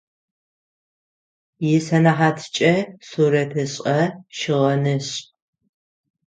Исэнэхьаткӏэ 1.73 2.73
сурэтышӏэ-щыгъынышӏ. 3.07 5.15